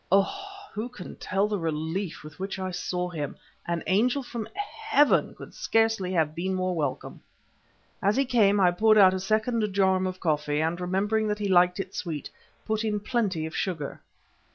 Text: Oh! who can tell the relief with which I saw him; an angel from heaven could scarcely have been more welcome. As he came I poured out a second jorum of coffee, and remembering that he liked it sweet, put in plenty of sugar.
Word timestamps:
Oh! 0.11 0.33
who 0.73 0.89
can 0.89 1.15
tell 1.17 1.47
the 1.47 1.59
relief 1.59 2.23
with 2.23 2.39
which 2.39 2.57
I 2.57 2.71
saw 2.71 3.07
him; 3.07 3.37
an 3.67 3.83
angel 3.85 4.23
from 4.23 4.49
heaven 4.55 5.35
could 5.35 5.53
scarcely 5.53 6.11
have 6.13 6.33
been 6.33 6.55
more 6.55 6.75
welcome. 6.75 7.21
As 8.01 8.15
he 8.15 8.25
came 8.25 8.59
I 8.59 8.71
poured 8.71 8.97
out 8.97 9.13
a 9.13 9.19
second 9.19 9.61
jorum 9.75 10.07
of 10.07 10.19
coffee, 10.19 10.59
and 10.59 10.81
remembering 10.81 11.27
that 11.27 11.37
he 11.37 11.47
liked 11.47 11.79
it 11.79 11.93
sweet, 11.93 12.31
put 12.65 12.83
in 12.83 12.99
plenty 12.99 13.45
of 13.45 13.55
sugar. 13.55 14.01